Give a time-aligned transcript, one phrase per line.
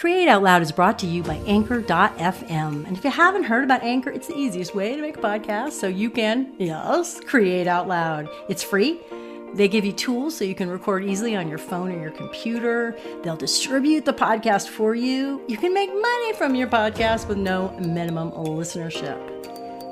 [0.00, 2.86] Create Out Loud is brought to you by Anchor.fm.
[2.86, 5.72] And if you haven't heard about Anchor, it's the easiest way to make a podcast
[5.72, 8.26] so you can, yes, create out loud.
[8.48, 8.98] It's free.
[9.52, 12.96] They give you tools so you can record easily on your phone or your computer.
[13.22, 15.42] They'll distribute the podcast for you.
[15.48, 19.18] You can make money from your podcast with no minimum listenership.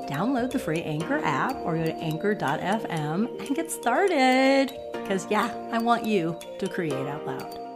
[0.09, 4.75] Download the free Anchor app or go to anchor.fm and get started.
[4.91, 7.68] Because, yeah, I want you to create out loud.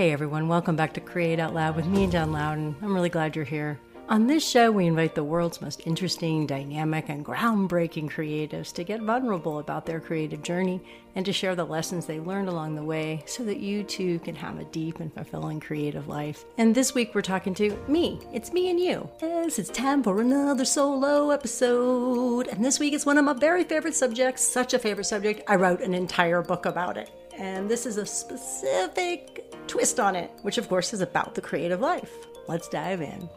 [0.00, 2.74] Hey everyone, welcome back to Create Out Loud with me, Jen Louden.
[2.80, 3.78] I'm really glad you're here.
[4.08, 9.02] On this show, we invite the world's most interesting, dynamic, and groundbreaking creatives to get
[9.02, 10.80] vulnerable about their creative journey
[11.16, 14.34] and to share the lessons they learned along the way so that you too can
[14.34, 16.46] have a deep and fulfilling creative life.
[16.56, 18.20] And this week, we're talking to me.
[18.32, 19.06] It's me and you.
[19.20, 22.48] Yes, it's time for another solo episode.
[22.48, 25.42] And this week, it's one of my very favorite subjects, such a favorite subject.
[25.46, 27.10] I wrote an entire book about it.
[27.36, 31.80] And this is a specific twist on it, which of course is about the creative
[31.80, 32.12] life.
[32.48, 33.28] Let's dive in.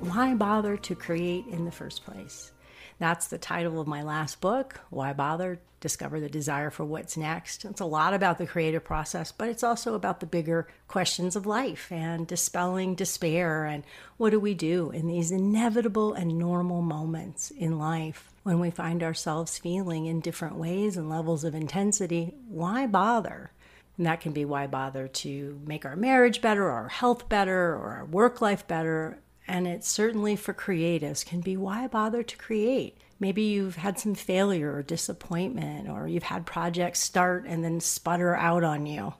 [0.00, 2.52] Why bother to create in the first place?
[3.00, 5.58] That's the title of my last book, Why Bother?
[5.80, 7.64] Discover the Desire for What's Next.
[7.64, 11.46] It's a lot about the creative process, but it's also about the bigger questions of
[11.46, 13.84] life and dispelling despair and
[14.18, 19.02] what do we do in these inevitable and normal moments in life when we find
[19.02, 22.34] ourselves feeling in different ways and levels of intensity.
[22.48, 23.50] Why bother?
[23.96, 27.72] And that can be why bother to make our marriage better, or our health better,
[27.72, 29.20] or our work life better.
[29.48, 32.98] And it certainly for creatives can be why bother to create.
[33.18, 38.34] Maybe you've had some failure or disappointment, or you've had projects start and then sputter
[38.34, 39.14] out on you.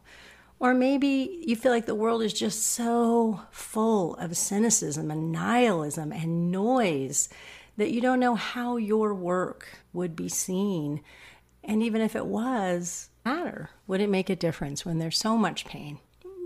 [0.58, 6.12] Or maybe you feel like the world is just so full of cynicism and nihilism
[6.12, 7.28] and noise
[7.76, 11.00] that you don't know how your work would be seen.
[11.64, 13.70] And even if it was, matter?
[13.86, 15.98] Would it make a difference when there's so much pain?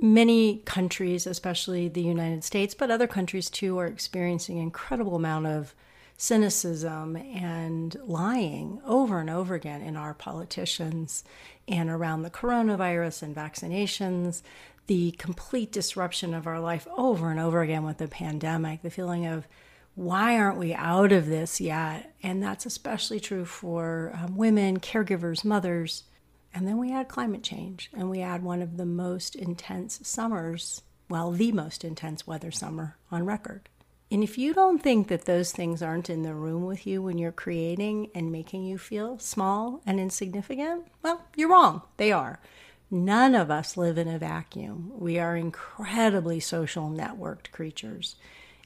[0.05, 5.75] Many countries, especially the United States, but other countries too, are experiencing incredible amount of
[6.19, 11.25] cynicism and lying over and over again in our politicians
[11.67, 14.43] and around the coronavirus and vaccinations,
[14.89, 19.25] the complete disruption of our life over and over again with the pandemic, the feeling
[19.25, 19.49] of
[19.95, 22.15] why aren't we out of this yet?
[22.23, 26.05] And that's especially true for um, women, caregivers, mothers,
[26.55, 30.83] and then we add climate change and we add one of the most intense summers,
[31.09, 33.69] well, the most intense weather summer on record.
[34.11, 37.19] And if you don't think that those things aren't in the room with you when
[37.19, 41.83] you're creating and making you feel small and insignificant, well, you're wrong.
[41.97, 42.39] They are.
[42.89, 44.93] None of us live in a vacuum.
[44.95, 48.15] We are incredibly social networked creatures.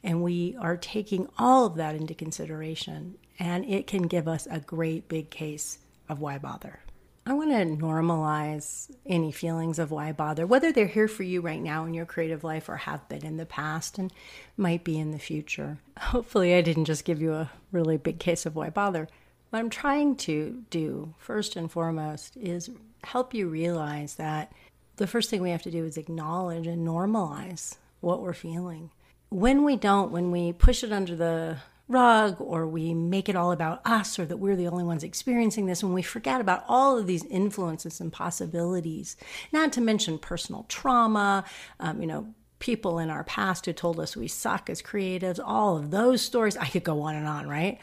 [0.04, 3.14] And we are taking all of that into consideration.
[3.38, 5.78] And it can give us a great big case
[6.10, 6.80] of why bother.
[7.28, 11.60] I want to normalize any feelings of why bother, whether they're here for you right
[11.60, 14.10] now in your creative life or have been in the past and
[14.56, 15.76] might be in the future.
[15.98, 19.08] Hopefully, I didn't just give you a really big case of why bother.
[19.50, 22.70] What I'm trying to do, first and foremost, is
[23.04, 24.50] help you realize that
[24.96, 28.90] the first thing we have to do is acknowledge and normalize what we're feeling.
[29.28, 33.50] When we don't, when we push it under the rug or we make it all
[33.50, 36.98] about us or that we're the only ones experiencing this when we forget about all
[36.98, 39.16] of these influences and possibilities.
[39.52, 41.44] Not to mention personal trauma
[41.80, 45.76] um, you know people in our past who told us we suck as creatives all
[45.76, 46.56] of those stories.
[46.56, 47.78] I could go on and on right?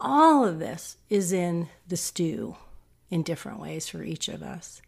[0.00, 2.56] All of this is in the stew
[3.10, 4.82] in different ways for each of us.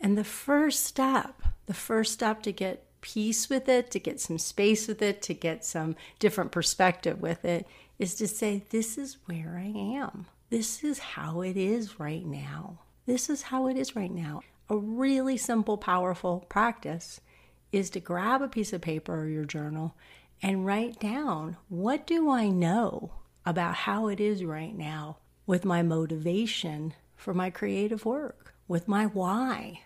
[0.00, 4.38] And the first step the first step to get peace with it, to get some
[4.38, 7.64] space with it, to get some different perspective with it,
[8.00, 10.26] is to say, This is where I am.
[10.48, 12.78] This is how it is right now.
[13.06, 14.40] This is how it is right now.
[14.68, 17.20] A really simple, powerful practice
[17.70, 19.94] is to grab a piece of paper or your journal
[20.42, 23.12] and write down what do I know
[23.44, 29.06] about how it is right now with my motivation for my creative work, with my
[29.06, 29.82] why.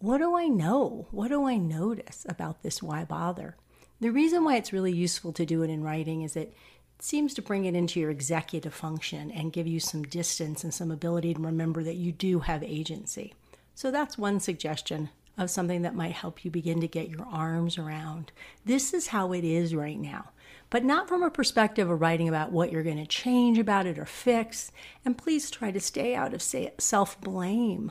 [0.00, 1.06] What do I know?
[1.12, 3.56] What do I notice about this why bother?
[4.00, 6.52] The reason why it's really useful to do it in writing is that
[7.02, 10.92] seems to bring it into your executive function and give you some distance and some
[10.92, 13.34] ability to remember that you do have agency.
[13.74, 17.76] So that's one suggestion of something that might help you begin to get your arms
[17.76, 18.30] around.
[18.64, 20.30] This is how it is right now,
[20.70, 23.98] but not from a perspective of writing about what you're going to change about it
[23.98, 24.70] or fix.
[25.04, 27.90] And please try to stay out of self blame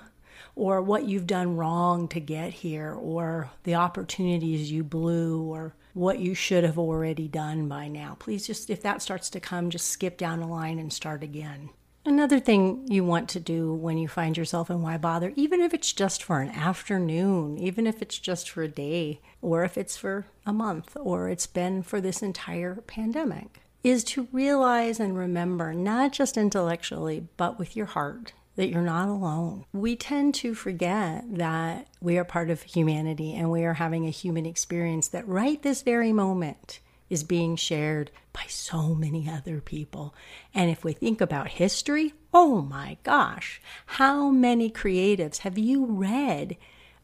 [0.56, 6.20] or what you've done wrong to get here or the opportunities you blew or what
[6.20, 8.16] you should have already done by now.
[8.20, 11.70] Please just, if that starts to come, just skip down the line and start again.
[12.04, 15.72] Another thing you want to do when you find yourself in Why Bother, even if
[15.72, 19.98] it's just for an afternoon, even if it's just for a day, or if it's
[19.98, 25.76] for a month, or it's been for this entire pandemic, is to realize and remember,
[25.76, 29.66] not just intellectually, but with your heart, that you're not alone.
[29.74, 34.12] We tend to forget that we are part of humanity and we are having a
[34.12, 40.16] human experience that right this very moment is being shared by so many other people.
[40.54, 46.56] And if we think about history, oh my gosh, how many creatives have you read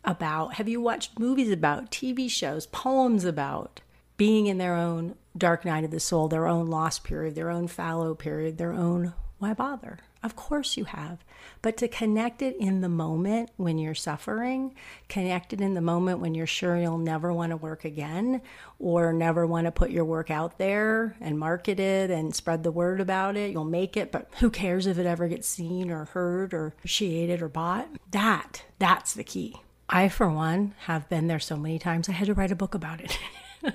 [0.06, 0.54] about?
[0.56, 3.82] Have you watched movies about, TV shows, poems about
[4.16, 7.68] being in their own dark night of the soul, their own lost period, their own
[7.68, 10.00] fallow period, their own why bother?
[10.24, 11.24] Of course you have.
[11.62, 14.74] But to connect it in the moment when you're suffering,
[15.10, 18.42] connect it in the moment when you're sure you'll never want to work again
[18.80, 22.72] or never want to put your work out there and market it and spread the
[22.72, 23.52] word about it.
[23.52, 27.42] You'll make it, but who cares if it ever gets seen or heard or appreciated
[27.42, 27.88] or bought?
[28.12, 29.56] That, that's the key.
[29.90, 32.76] I, for one, have been there so many times I had to write a book
[32.76, 33.18] about it.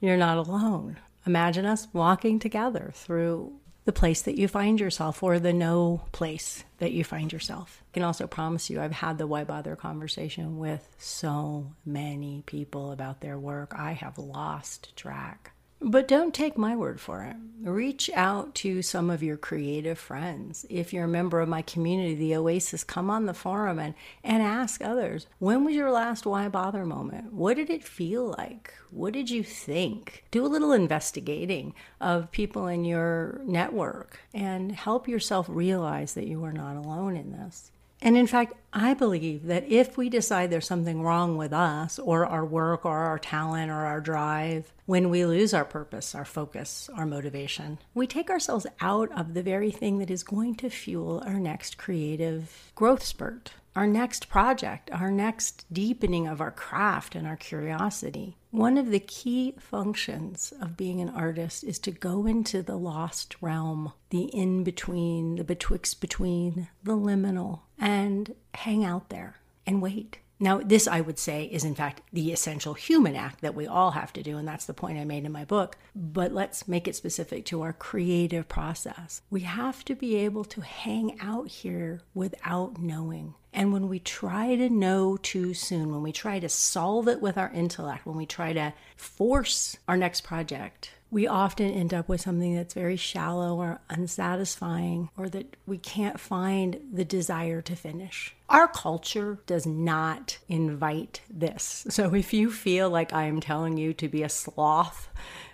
[0.00, 0.98] You're not alone.
[1.26, 3.52] Imagine us walking together through
[3.84, 7.82] the place that you find yourself or the no place that you find yourself.
[7.90, 12.92] I can also promise you, I've had the why bother conversation with so many people
[12.92, 13.74] about their work.
[13.76, 15.51] I have lost track.
[15.84, 17.34] But don't take my word for it.
[17.60, 20.64] Reach out to some of your creative friends.
[20.70, 24.42] If you're a member of my community, the Oasis, come on the forum and, and
[24.42, 27.32] ask others when was your last why bother moment?
[27.32, 28.72] What did it feel like?
[28.90, 30.24] What did you think?
[30.30, 36.44] Do a little investigating of people in your network and help yourself realize that you
[36.44, 37.72] are not alone in this.
[38.02, 42.26] And in fact, I believe that if we decide there's something wrong with us or
[42.26, 46.90] our work or our talent or our drive, when we lose our purpose, our focus,
[46.96, 51.22] our motivation, we take ourselves out of the very thing that is going to fuel
[51.24, 57.26] our next creative growth spurt our next project, our next deepening of our craft and
[57.26, 58.36] our curiosity.
[58.50, 63.36] One of the key functions of being an artist is to go into the lost
[63.40, 69.36] realm, the in between, the betwixt between, the liminal, and hang out there
[69.66, 70.20] and wait.
[70.38, 73.92] Now, this I would say is in fact the essential human act that we all
[73.92, 75.76] have to do, and that's the point I made in my book.
[75.94, 79.22] But let's make it specific to our creative process.
[79.30, 83.34] We have to be able to hang out here without knowing.
[83.52, 87.38] And when we try to know too soon, when we try to solve it with
[87.38, 92.22] our intellect, when we try to force our next project, we often end up with
[92.22, 98.34] something that's very shallow or unsatisfying, or that we can't find the desire to finish.
[98.48, 101.84] Our culture does not invite this.
[101.90, 105.10] So if you feel like I am telling you to be a sloth,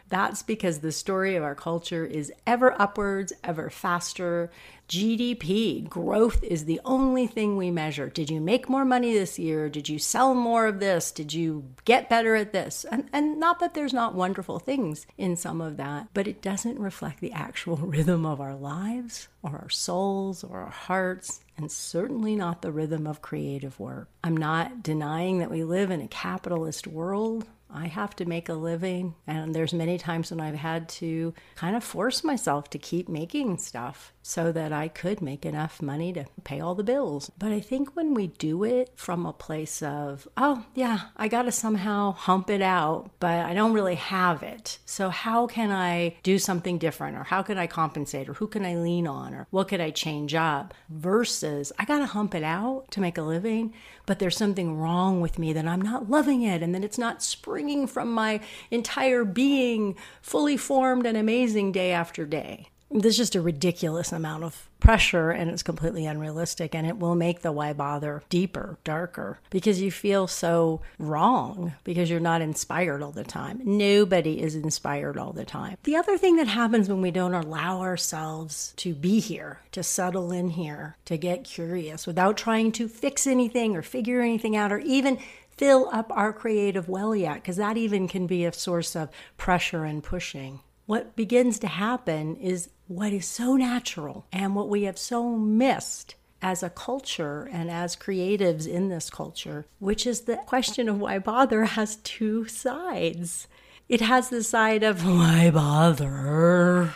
[0.09, 4.53] that's because the story of our culture is ever upwards, ever faster.
[4.89, 8.09] GDP, growth is the only thing we measure.
[8.09, 9.69] Did you make more money this year?
[9.69, 11.11] Did you sell more of this?
[11.11, 12.87] Did you get better at this?
[12.91, 16.79] And, and not that there's not wonderful things in some of that, but it doesn't
[16.79, 22.35] reflect the actual rhythm of our lives or our souls or our hearts, and certainly
[22.35, 24.09] not the rhythm of creative work.
[24.25, 27.47] I'm not denying that we live in a capitalist world.
[27.71, 31.77] I have to make a living, and there's many times when I've had to kind
[31.77, 36.27] of force myself to keep making stuff so that I could make enough money to
[36.45, 37.33] pay all the bills.
[37.39, 41.45] But I think when we do it from a place of, oh, yeah, I got
[41.45, 44.81] to somehow hump it out, but I don't really have it.
[44.85, 47.17] So how can I do something different?
[47.17, 48.29] Or how can I compensate?
[48.29, 49.33] Or who can I lean on?
[49.33, 50.75] Or what could I change up?
[50.91, 53.73] Versus, I got to hump it out to make a living,
[54.05, 57.23] but there's something wrong with me that I'm not loving it and then it's not
[57.23, 63.41] springing from my entire being fully formed and amazing day after day there's just a
[63.41, 68.23] ridiculous amount of pressure and it's completely unrealistic and it will make the why bother
[68.31, 73.61] deeper, darker because you feel so wrong because you're not inspired all the time.
[73.65, 75.77] Nobody is inspired all the time.
[75.83, 80.33] The other thing that happens when we don't allow ourselves to be here, to settle
[80.33, 84.79] in here, to get curious without trying to fix anything or figure anything out or
[84.79, 85.19] even
[85.51, 89.85] fill up our creative well yet, because that even can be a source of pressure
[89.85, 94.99] and pushing what begins to happen is what is so natural and what we have
[94.99, 100.89] so missed as a culture and as creatives in this culture, which is the question
[100.89, 103.47] of why bother has two sides.
[103.89, 106.95] It has the side of why bother,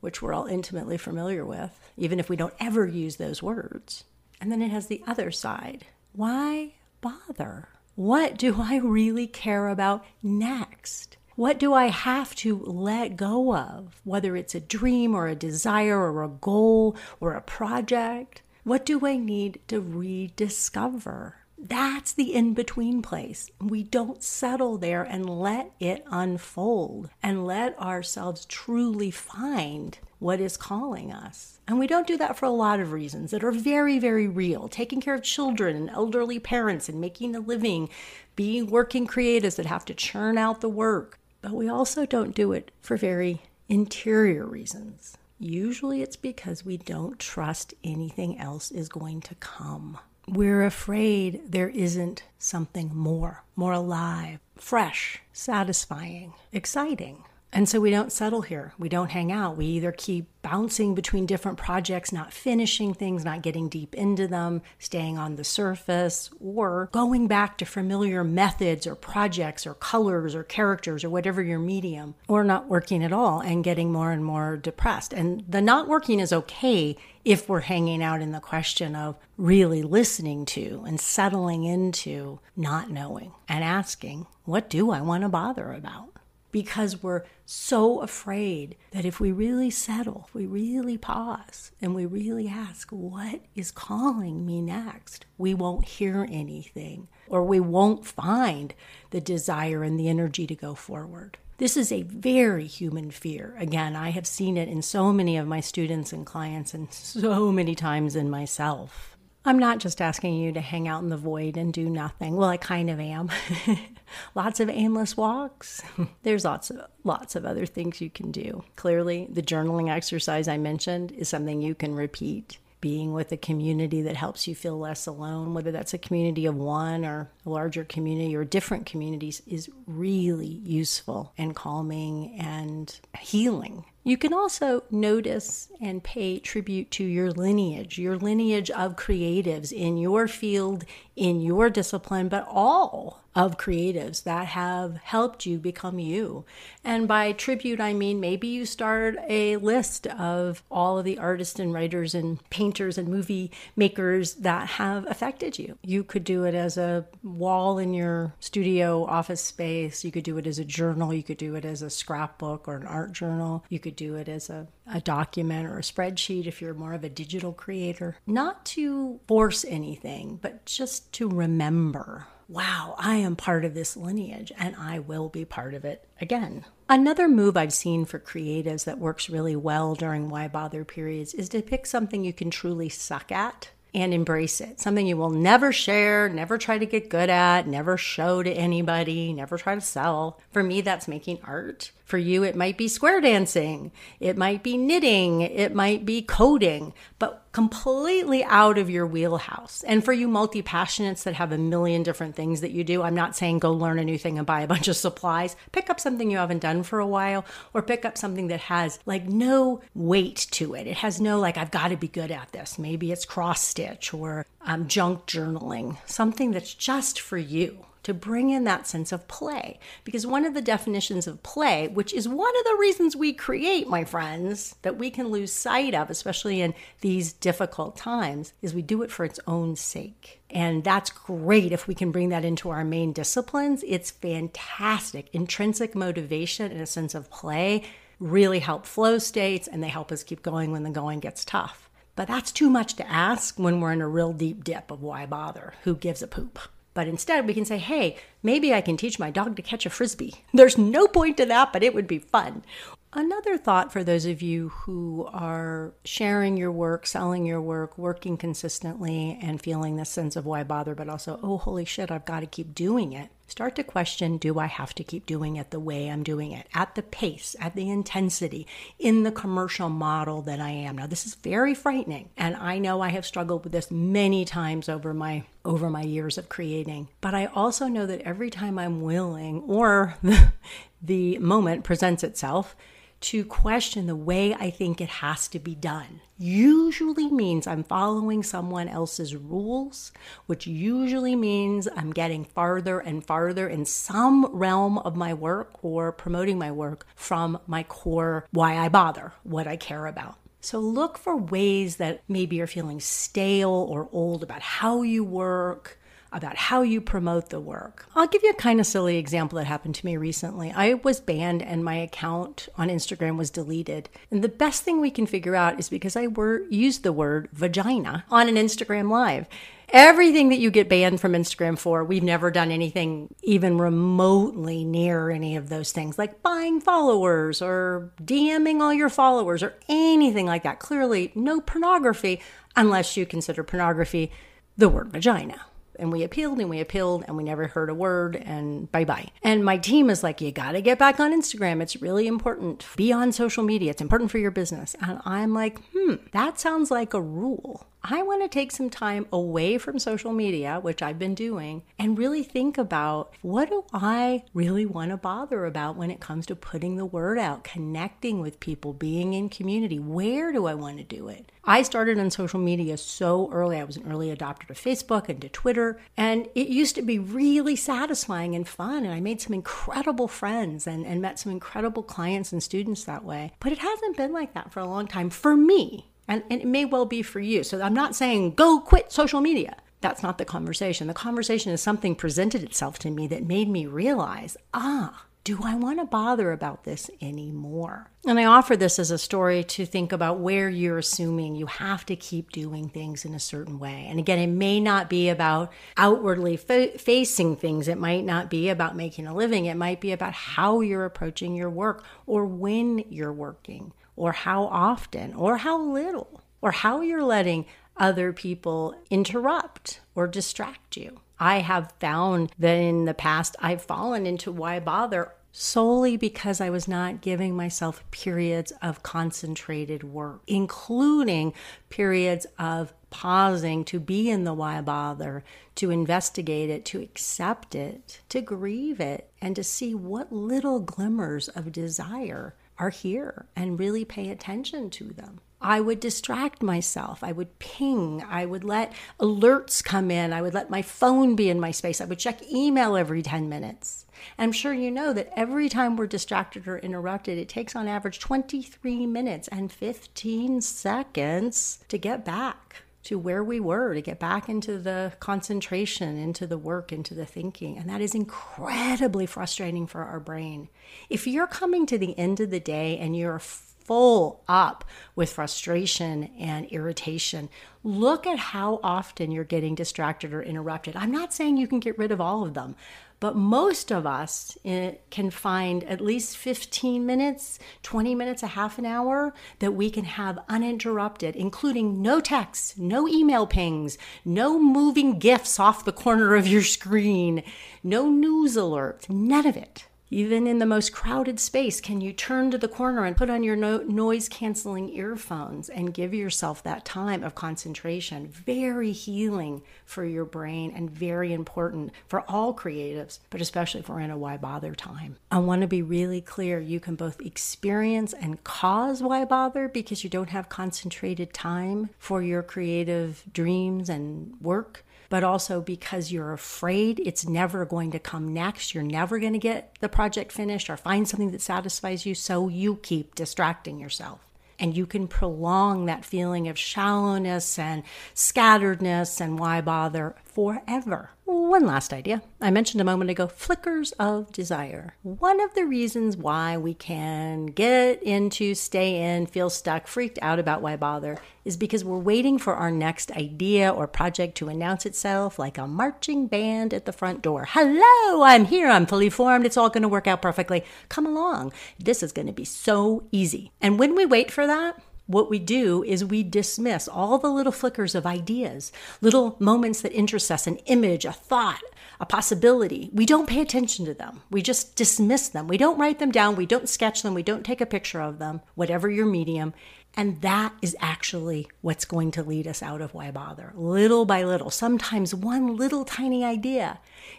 [0.00, 4.04] which we're all intimately familiar with, even if we don't ever use those words.
[4.40, 7.68] And then it has the other side why bother?
[7.94, 11.16] What do I really care about next?
[11.36, 14.00] What do I have to let go of?
[14.04, 18.42] Whether it's a dream or a desire or a goal or a project.
[18.64, 21.36] What do I need to rediscover?
[21.62, 23.50] That's the in between place.
[23.60, 30.56] We don't settle there and let it unfold and let ourselves truly find what is
[30.56, 31.60] calling us.
[31.68, 34.68] And we don't do that for a lot of reasons that are very, very real.
[34.68, 37.88] Taking care of children and elderly parents and making a living,
[38.36, 41.19] being working creatives that have to churn out the work.
[41.42, 45.16] But we also don't do it for very interior reasons.
[45.38, 49.98] Usually it's because we don't trust anything else is going to come.
[50.28, 57.24] We're afraid there isn't something more, more alive, fresh, satisfying, exciting.
[57.52, 58.74] And so we don't settle here.
[58.78, 59.56] We don't hang out.
[59.56, 64.62] We either keep bouncing between different projects, not finishing things, not getting deep into them,
[64.78, 70.44] staying on the surface, or going back to familiar methods or projects or colors or
[70.44, 74.56] characters or whatever your medium, or not working at all and getting more and more
[74.56, 75.12] depressed.
[75.12, 79.82] And the not working is okay if we're hanging out in the question of really
[79.82, 85.72] listening to and settling into not knowing and asking, what do I want to bother
[85.72, 86.19] about?
[86.52, 92.06] Because we're so afraid that if we really settle, if we really pause, and we
[92.06, 95.26] really ask, What is calling me next?
[95.38, 98.74] we won't hear anything or we won't find
[99.10, 101.38] the desire and the energy to go forward.
[101.58, 103.54] This is a very human fear.
[103.58, 107.52] Again, I have seen it in so many of my students and clients and so
[107.52, 109.09] many times in myself.
[109.44, 112.36] I'm not just asking you to hang out in the void and do nothing.
[112.36, 113.30] Well, I kind of am.
[114.34, 115.82] lots of aimless walks.
[116.22, 118.64] There's lots of lots of other things you can do.
[118.76, 122.58] Clearly, the journaling exercise I mentioned is something you can repeat.
[122.82, 126.56] Being with a community that helps you feel less alone, whether that's a community of
[126.56, 133.84] one or a larger community or different communities, is really useful and calming and healing.
[134.02, 139.98] You can also notice and pay tribute to your lineage, your lineage of creatives in
[139.98, 140.84] your field,
[141.16, 146.44] in your discipline, but all of creatives that have helped you become you.
[146.84, 151.60] And by tribute, I mean maybe you start a list of all of the artists
[151.60, 155.78] and writers and painters and movie makers that have affected you.
[155.82, 160.38] You could do it as a wall in your studio office space, you could do
[160.38, 163.64] it as a journal, you could do it as a scrapbook or an art journal,
[163.68, 167.04] you could do it as a, a document or a spreadsheet if you're more of
[167.04, 168.16] a digital creator.
[168.26, 174.52] Not to force anything, but just to remember wow, I am part of this lineage
[174.58, 176.64] and I will be part of it again.
[176.88, 181.48] Another move I've seen for creatives that works really well during why bother periods is
[181.50, 184.80] to pick something you can truly suck at and embrace it.
[184.80, 189.32] Something you will never share, never try to get good at, never show to anybody,
[189.32, 190.40] never try to sell.
[190.50, 191.92] For me, that's making art.
[192.10, 196.92] For you, it might be square dancing, it might be knitting, it might be coding,
[197.20, 199.84] but completely out of your wheelhouse.
[199.84, 203.14] And for you multi passionates that have a million different things that you do, I'm
[203.14, 205.54] not saying go learn a new thing and buy a bunch of supplies.
[205.70, 208.98] Pick up something you haven't done for a while, or pick up something that has
[209.06, 210.88] like no weight to it.
[210.88, 212.76] It has no, like, I've got to be good at this.
[212.76, 218.50] Maybe it's cross stitch or um, junk journaling, something that's just for you to bring
[218.50, 219.78] in that sense of play.
[220.04, 223.88] Because one of the definitions of play, which is one of the reasons we create,
[223.88, 228.82] my friends, that we can lose sight of, especially in these difficult times, is we
[228.82, 230.40] do it for its own sake.
[230.50, 233.84] And that's great if we can bring that into our main disciplines.
[233.86, 235.28] It's fantastic.
[235.32, 237.84] Intrinsic motivation and a sense of play
[238.18, 241.88] really help flow states and they help us keep going when the going gets tough.
[242.16, 245.24] But that's too much to ask when we're in a real deep dip of why
[245.26, 245.74] bother?
[245.84, 246.58] Who gives a poop?
[246.92, 249.90] But instead, we can say, hey, maybe I can teach my dog to catch a
[249.90, 250.34] frisbee.
[250.54, 252.64] There's no point to that, but it would be fun.
[253.12, 258.36] Another thought for those of you who are sharing your work, selling your work, working
[258.36, 262.40] consistently, and feeling this sense of why bother, but also, oh, holy shit, I've got
[262.40, 263.30] to keep doing it.
[263.50, 266.68] Start to question do I have to keep doing it the way I'm doing it,
[266.72, 268.64] at the pace, at the intensity,
[268.96, 270.98] in the commercial model that I am?
[270.98, 274.88] Now, this is very frightening, and I know I have struggled with this many times
[274.88, 277.08] over my over my years of creating.
[277.20, 280.52] But I also know that every time I'm willing or the,
[281.02, 282.76] the moment presents itself
[283.20, 286.20] to question the way I think it has to be done.
[286.38, 290.10] Usually means I'm following someone else's rules,
[290.46, 296.12] which usually means I'm getting farther and farther in some realm of my work or
[296.12, 300.36] promoting my work from my core why I bother, what I care about.
[300.62, 305.98] So look for ways that maybe you're feeling stale or old about how you work,
[306.32, 308.06] about how you promote the work.
[308.14, 310.72] I'll give you a kind of silly example that happened to me recently.
[310.72, 314.08] I was banned and my account on Instagram was deleted.
[314.30, 317.48] And the best thing we can figure out is because I were, used the word
[317.52, 319.48] vagina on an Instagram live.
[319.92, 325.30] Everything that you get banned from Instagram for, we've never done anything even remotely near
[325.30, 330.62] any of those things, like buying followers or DMing all your followers or anything like
[330.62, 330.78] that.
[330.78, 332.40] Clearly, no pornography
[332.76, 334.30] unless you consider pornography
[334.78, 335.60] the word vagina
[336.00, 339.28] and we appealed and we appealed and we never heard a word and bye bye.
[339.42, 341.80] And my team is like, you got to get back on Instagram.
[341.80, 342.84] It's really important.
[342.96, 343.90] Be on social media.
[343.90, 344.96] It's important for your business.
[345.00, 347.86] And I'm like, hmm, that sounds like a rule.
[348.02, 352.16] I want to take some time away from social media, which I've been doing, and
[352.16, 356.56] really think about what do I really want to bother about when it comes to
[356.56, 359.98] putting the word out, connecting with people, being in community.
[359.98, 361.52] Where do I want to do it?
[361.64, 363.78] I started on social media so early.
[363.78, 367.18] I was an early adopter to Facebook and to Twitter, and it used to be
[367.18, 369.04] really satisfying and fun.
[369.04, 373.24] And I made some incredible friends and, and met some incredible clients and students that
[373.24, 373.52] way.
[373.60, 376.09] But it hasn't been like that for a long time for me.
[376.30, 377.64] And, and it may well be for you.
[377.64, 379.76] So I'm not saying go quit social media.
[380.00, 381.08] That's not the conversation.
[381.08, 385.74] The conversation is something presented itself to me that made me realize, ah, do I
[385.74, 388.10] want to bother about this anymore?
[388.26, 392.06] And I offer this as a story to think about where you're assuming you have
[392.06, 394.06] to keep doing things in a certain way.
[394.08, 398.68] And again, it may not be about outwardly fa- facing things, it might not be
[398.68, 403.02] about making a living, it might be about how you're approaching your work or when
[403.08, 407.64] you're working or how often, or how little, or how you're letting
[407.96, 411.22] other people interrupt or distract you.
[411.38, 416.68] I have found that in the past I've fallen into why bother solely because I
[416.68, 421.54] was not giving myself periods of concentrated work, including
[421.88, 425.44] periods of pausing to be in the why bother,
[425.76, 431.48] to investigate it, to accept it, to grieve it, and to see what little glimmers
[431.48, 435.40] of desire are here and really pay attention to them.
[435.60, 437.22] I would distract myself.
[437.22, 438.24] I would ping.
[438.26, 440.32] I would let alerts come in.
[440.32, 442.00] I would let my phone be in my space.
[442.00, 444.06] I would check email every 10 minutes.
[444.38, 448.20] I'm sure you know that every time we're distracted or interrupted, it takes on average
[448.20, 454.48] 23 minutes and 15 seconds to get back to where we were, to get back
[454.48, 457.78] into the concentration, into the work, into the thinking.
[457.78, 460.68] And that is incredibly frustrating for our brain.
[461.08, 464.84] If you're coming to the end of the day and you're full up
[465.16, 467.48] with frustration and irritation,
[467.82, 470.94] look at how often you're getting distracted or interrupted.
[470.94, 472.76] I'm not saying you can get rid of all of them,
[473.20, 478.78] but most of us eh, can find at least 15 minutes, 20 minutes, a half
[478.78, 485.18] an hour that we can have uninterrupted, including no texts, no email pings, no moving
[485.18, 487.42] GIFs off the corner of your screen,
[487.82, 489.84] no news alerts, none of it.
[490.12, 493.44] Even in the most crowded space, can you turn to the corner and put on
[493.44, 498.26] your no- noise canceling earphones and give yourself that time of concentration?
[498.26, 504.00] Very healing for your brain and very important for all creatives, but especially if we're
[504.00, 505.16] in a why bother time.
[505.30, 510.02] I want to be really clear you can both experience and cause why bother because
[510.02, 516.32] you don't have concentrated time for your creative dreams and work but also because you're
[516.32, 518.74] afraid it's never going to come next.
[518.74, 522.48] You're never going to get the project finished or find something that satisfies you, so
[522.48, 524.20] you keep distracting yourself.
[524.58, 527.82] And you can prolong that feeling of shallowness and
[528.14, 531.10] scatteredness and why bother forever.
[531.26, 532.22] One last idea.
[532.40, 534.94] I mentioned a moment ago flickers of desire.
[535.02, 540.38] One of the reasons why we can get into, stay in, feel stuck, freaked out
[540.38, 544.86] about why bother is because we're waiting for our next idea or project to announce
[544.86, 547.46] itself like a marching band at the front door.
[547.50, 550.64] Hello, I'm here, I'm fully formed, it's all going to work out perfectly.
[550.88, 551.52] Come along.
[551.78, 553.52] This is going to be so easy.
[553.60, 557.52] And when we wait for that, what we do is we dismiss all the little
[557.52, 558.70] flickers of ideas,
[559.00, 561.62] little moments that interest us, an image, a thought,
[561.98, 562.90] a possibility.
[562.92, 564.22] We don't pay attention to them.
[564.30, 565.48] We just dismiss them.
[565.48, 566.36] We don't write them down.
[566.36, 567.14] We don't sketch them.
[567.14, 569.52] We don't take a picture of them, whatever your medium.
[569.96, 573.52] And that is actually what's going to lead us out of why bother.
[573.56, 576.78] Little by little, sometimes one little tiny idea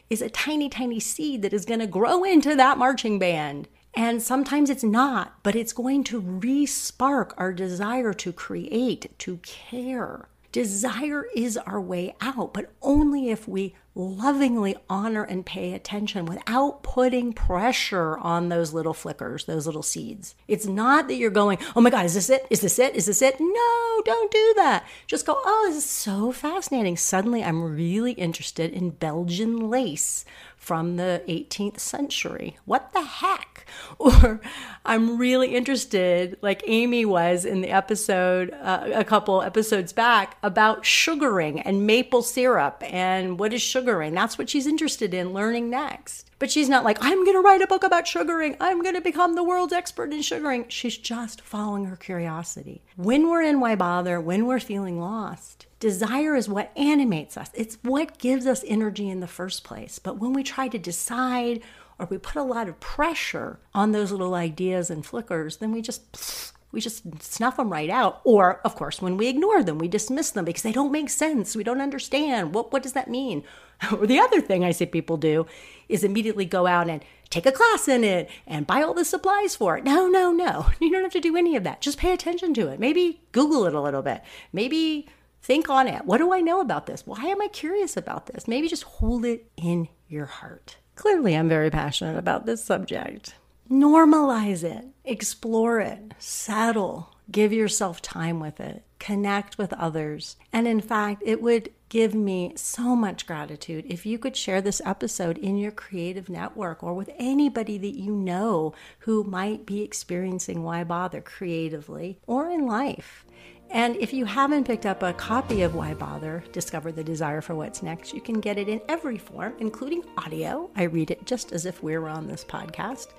[0.10, 3.68] is a tiny, tiny seed that is going to grow into that marching band.
[3.94, 9.38] And sometimes it's not, but it's going to re spark our desire to create, to
[9.38, 16.26] care, Desire is our way out, but only if we lovingly honor and pay attention
[16.26, 20.36] without putting pressure on those little flickers, those little seeds.
[20.48, 22.46] It's not that you're going, oh my God, is this it?
[22.50, 22.96] Is this it?
[22.96, 23.40] Is this it?
[23.40, 24.86] No, don't do that.
[25.08, 26.96] Just go, oh, this is so fascinating.
[26.96, 30.26] Suddenly I'm really interested in Belgian lace
[30.62, 32.56] from the 18th century.
[32.66, 33.66] What the heck?
[34.00, 34.42] Or
[34.86, 40.86] I'm really interested, like Amy was in the episode uh, a couple episodes back, about
[40.86, 44.14] sugaring and maple syrup and what is sugaring.
[44.14, 46.30] That's what she's interested in learning next.
[46.40, 48.56] But she's not like, I'm going to write a book about sugaring.
[48.60, 50.66] I'm going to become the world's expert in sugaring.
[50.70, 52.84] She's just following her curiosity.
[52.96, 57.50] When we're in Why Bother, when we're feeling lost, Desire is what animates us.
[57.56, 59.98] It's what gives us energy in the first place.
[59.98, 61.62] But when we try to decide
[61.98, 65.82] or we put a lot of pressure on those little ideas and flickers, then we
[65.82, 68.22] just we just snuff them right out.
[68.24, 71.56] Or, of course, when we ignore them, we dismiss them because they don't make sense.
[71.56, 72.54] We don't understand.
[72.54, 73.44] What, what does that mean?
[73.92, 75.48] Or the other thing I see people do
[75.90, 79.56] is immediately go out and take a class in it and buy all the supplies
[79.56, 79.84] for it.
[79.84, 80.68] No, no, no.
[80.80, 81.82] You don't have to do any of that.
[81.82, 82.80] Just pay attention to it.
[82.80, 84.22] Maybe Google it a little bit.
[84.54, 85.08] Maybe
[85.42, 86.06] Think on it.
[86.06, 87.06] What do I know about this?
[87.06, 88.48] Why am I curious about this?
[88.48, 90.78] Maybe just hold it in your heart.
[90.96, 93.34] Clearly, I'm very passionate about this subject.
[93.72, 100.36] Normalize it, explore it, settle, give yourself time with it, connect with others.
[100.52, 104.82] And in fact, it would give me so much gratitude if you could share this
[104.84, 110.64] episode in your creative network or with anybody that you know who might be experiencing
[110.64, 113.24] why bother creatively or in life.
[113.70, 116.44] And if you haven't picked up a copy of Why Bother?
[116.52, 120.70] Discover the Desire for What's Next, you can get it in every form, including audio.
[120.76, 123.14] I read it just as if we were on this podcast,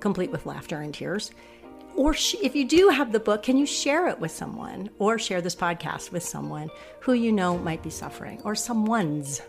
[0.00, 1.30] complete with laughter and tears.
[1.96, 5.18] Or sh- if you do have the book, can you share it with someone or
[5.18, 9.42] share this podcast with someone who you know might be suffering or someone's?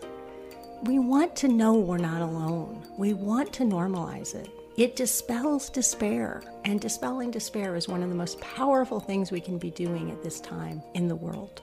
[0.84, 2.82] We want to know we're not alone.
[2.96, 4.50] We want to normalize it.
[4.76, 9.58] It dispels despair, and dispelling despair is one of the most powerful things we can
[9.58, 11.60] be doing at this time in the world.